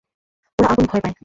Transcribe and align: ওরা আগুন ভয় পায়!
ওরা 0.59 0.67
আগুন 0.71 0.85
ভয় 0.89 1.01
পায়! 1.03 1.15